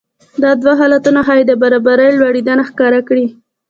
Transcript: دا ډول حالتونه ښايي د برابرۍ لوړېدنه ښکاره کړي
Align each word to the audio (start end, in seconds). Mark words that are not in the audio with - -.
دا 0.41 0.51
ډول 0.61 0.75
حالتونه 0.81 1.19
ښايي 1.27 1.43
د 1.47 1.51
برابرۍ 1.61 2.09
لوړېدنه 2.13 2.63
ښکاره 2.69 2.99
کړي 3.07 3.27